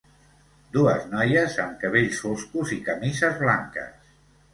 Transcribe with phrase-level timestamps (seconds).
[0.77, 4.09] Dues noies amb cabells foscos i camises blanques.